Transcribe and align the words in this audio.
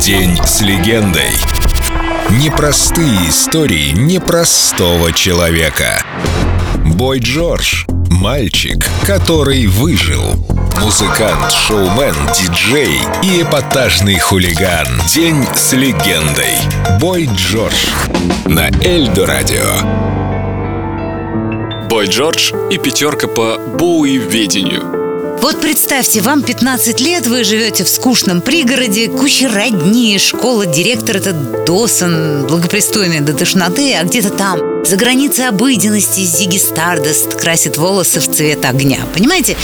День 0.00 0.38
с 0.44 0.60
легендой. 0.60 1.30
Непростые 2.30 3.28
истории 3.28 3.92
непростого 3.92 5.12
человека. 5.12 6.02
Бой 6.84 7.20
Джордж. 7.20 7.84
Мальчик, 8.10 8.86
который 9.06 9.66
выжил. 9.66 10.22
Музыкант, 10.82 11.50
шоумен, 11.52 12.14
диджей 12.34 12.98
и 13.22 13.42
эпатажный 13.42 14.18
хулиган. 14.18 14.86
День 15.08 15.46
с 15.54 15.72
легендой. 15.72 16.54
Бой 17.00 17.30
Джордж. 17.34 17.86
На 18.46 18.68
Эльдо 18.84 19.26
Радио. 19.26 19.64
Бой 21.88 22.08
Джордж 22.08 22.52
и 22.70 22.78
пятерка 22.78 23.28
по 23.28 23.58
боуи-ведению. 23.58 25.03
Вот 25.44 25.60
представьте, 25.60 26.22
вам 26.22 26.42
15 26.42 27.02
лет, 27.02 27.26
вы 27.26 27.44
живете 27.44 27.84
в 27.84 27.88
скучном 27.90 28.40
пригороде, 28.40 29.08
куча 29.08 29.46
родни, 29.46 30.18
школа, 30.18 30.64
директор 30.64 31.18
это 31.18 31.34
Досон, 31.34 32.46
благопристойный 32.46 33.20
до 33.20 33.34
тошноты, 33.34 33.92
а 33.92 34.04
где-то 34.04 34.30
там, 34.30 34.82
за 34.86 34.96
границей 34.96 35.46
обыденности, 35.46 36.20
Зиги 36.20 36.56
Стардост 36.56 37.34
красит 37.34 37.76
волосы 37.76 38.20
в 38.20 38.34
цвет 38.34 38.64
огня. 38.64 39.00
Понимаете? 39.12 39.58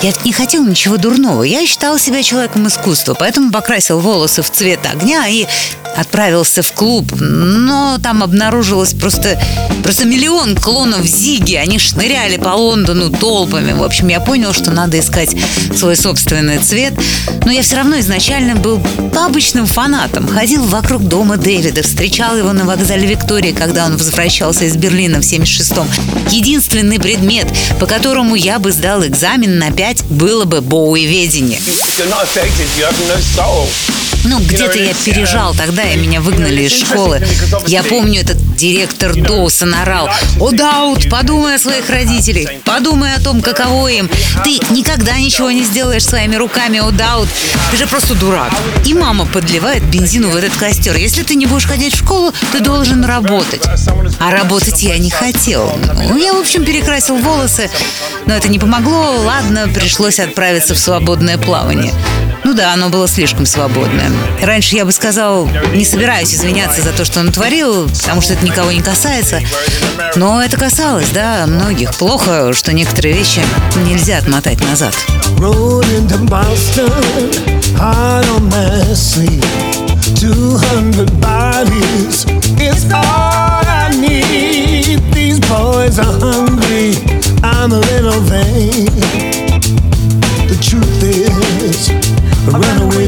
Я 0.00 0.12
не 0.24 0.32
хотел 0.32 0.64
ничего 0.64 0.96
дурного. 0.96 1.42
Я 1.42 1.66
считал 1.66 1.98
себя 1.98 2.22
человеком 2.22 2.68
искусства, 2.68 3.16
поэтому 3.18 3.50
покрасил 3.50 3.98
волосы 3.98 4.42
в 4.42 4.50
цвет 4.50 4.78
огня 4.86 5.26
и 5.26 5.44
отправился 5.96 6.62
в 6.62 6.72
клуб, 6.72 7.12
но 7.18 7.98
там 8.00 8.22
обнаружилось 8.22 8.94
просто, 8.94 9.40
просто 9.82 10.04
миллион 10.04 10.54
клонов 10.54 11.04
Зиги. 11.04 11.56
Они 11.56 11.80
шныряли 11.80 12.36
по 12.36 12.50
Лондону 12.50 13.10
толпами. 13.10 13.72
В 13.72 13.82
общем, 13.82 14.06
я 14.06 14.20
понял, 14.20 14.52
что 14.52 14.70
надо 14.70 15.00
искать 15.00 15.34
свой 15.74 15.96
собственный 15.96 16.58
цвет. 16.58 16.94
Но 17.44 17.50
я 17.50 17.62
все 17.62 17.76
равно 17.76 17.98
изначально 17.98 18.54
был 18.54 18.80
обычным 19.16 19.66
фанатом. 19.66 20.28
Ходил 20.28 20.64
вокруг 20.64 21.02
дома 21.02 21.36
Дэвида, 21.36 21.82
встречал 21.82 22.36
его 22.36 22.52
на 22.52 22.64
вокзале 22.64 23.06
Виктории, 23.06 23.52
когда 23.52 23.86
он 23.86 23.96
возвращался 23.96 24.66
из 24.66 24.76
Берлина 24.76 25.18
в 25.20 25.22
76-м. 25.22 25.88
Единственный 26.30 27.00
предмет, 27.00 27.46
по 27.80 27.86
которому 27.86 28.36
я 28.36 28.60
бы 28.60 28.70
сдал 28.70 29.04
экзамен 29.04 29.58
на 29.58 29.72
5, 29.72 29.87
было 30.10 30.44
бы 30.44 30.60
боуеведение. 30.60 31.60
Ну, 34.24 34.40
где-то 34.40 34.78
я 34.78 34.94
пережал 34.94 35.54
тогда, 35.54 35.84
и 35.84 35.96
меня 35.96 36.20
выгнали 36.20 36.62
из 36.62 36.72
школы. 36.72 37.26
Я 37.66 37.82
помню, 37.82 38.20
этот 38.20 38.38
директор 38.56 39.14
Доусон 39.14 39.74
орал. 39.74 40.08
«О, 40.40 40.50
Даут, 40.50 41.08
подумай 41.08 41.54
о 41.54 41.58
своих 41.58 41.88
родителях, 41.88 42.48
подумай 42.64 43.14
о 43.14 43.20
том, 43.20 43.40
каково 43.40 43.88
им. 43.88 44.10
Ты 44.44 44.58
никогда 44.72 45.18
ничего 45.18 45.50
не 45.50 45.64
сделаешь 45.64 46.04
своими 46.04 46.36
руками, 46.36 46.78
о, 46.80 46.90
Даут. 46.90 47.28
Ты 47.70 47.76
же 47.76 47.86
просто 47.86 48.14
дурак». 48.14 48.52
И 48.84 48.94
мама 48.94 49.26
подливает 49.26 49.84
бензину 49.84 50.30
в 50.30 50.36
этот 50.36 50.56
костер. 50.56 50.96
Если 50.96 51.22
ты 51.22 51.34
не 51.36 51.46
будешь 51.46 51.66
ходить 51.66 51.94
в 51.94 51.98
школу, 51.98 52.32
ты 52.52 52.60
должен 52.60 53.04
работать. 53.04 53.62
А 54.18 54.30
работать 54.30 54.82
я 54.82 54.98
не 54.98 55.10
хотел. 55.10 55.72
Ну, 56.08 56.16
я, 56.16 56.32
в 56.32 56.38
общем, 56.38 56.64
перекрасил 56.64 57.16
волосы, 57.16 57.70
но 58.26 58.34
это 58.34 58.48
не 58.48 58.58
помогло. 58.58 59.20
Ладно, 59.24 59.68
пришлось 59.72 60.18
отправиться 60.18 60.74
в 60.74 60.78
свободное 60.78 61.38
плавание. 61.38 61.92
Ну 62.48 62.54
да, 62.54 62.72
оно 62.72 62.88
было 62.88 63.06
слишком 63.06 63.44
свободное. 63.44 64.10
Раньше 64.40 64.74
я 64.74 64.86
бы 64.86 64.92
сказал, 64.92 65.46
не 65.74 65.84
собираюсь 65.84 66.32
извиняться 66.32 66.80
за 66.80 66.92
то, 66.92 67.04
что 67.04 67.20
он 67.20 67.30
творил, 67.30 67.90
потому 67.90 68.22
что 68.22 68.32
это 68.32 68.46
никого 68.46 68.72
не 68.72 68.80
касается. 68.80 69.42
Но 70.16 70.42
это 70.42 70.56
касалось, 70.56 71.10
да, 71.10 71.44
многих. 71.46 71.94
Плохо, 71.96 72.54
что 72.54 72.72
некоторые 72.72 73.12
вещи 73.12 73.42
нельзя 73.84 74.16
отмотать 74.16 74.60
назад. 74.64 74.94
I'm 81.20 81.47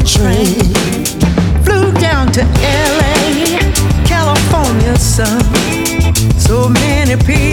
train. 0.03 0.73
Flew 1.63 1.91
down 1.99 2.31
to 2.33 2.43
LA, 2.43 3.59
California 4.05 4.95
sun. 4.97 5.41
So 6.37 6.69
many 6.69 7.15
people 7.23 7.50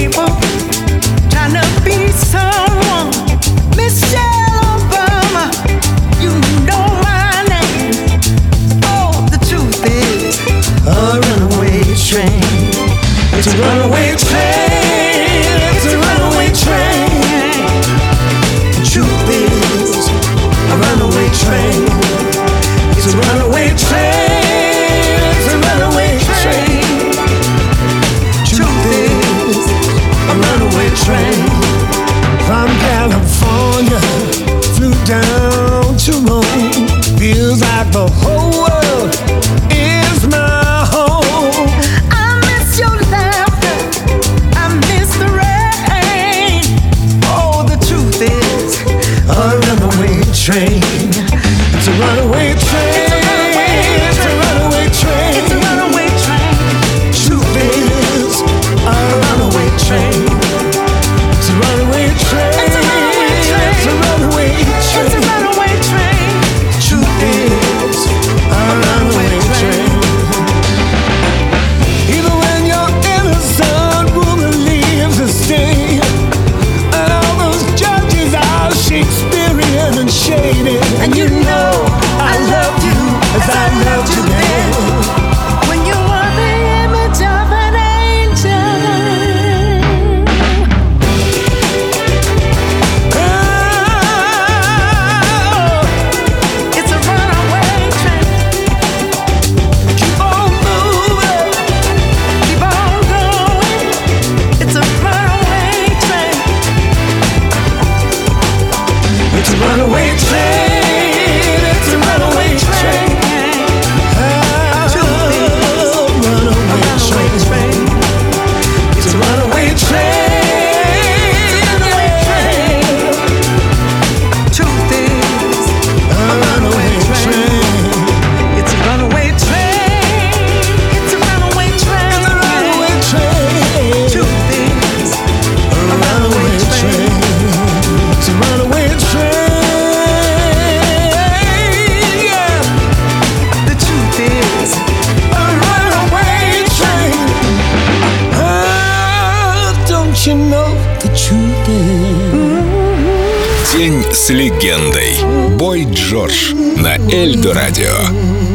День 153.78 154.02
с 154.12 154.30
легендой. 154.30 155.14
Бой 155.56 155.84
Джордж 155.84 156.52
на 156.52 156.96
Эльдо 156.96 157.54
Радио. 157.54 158.47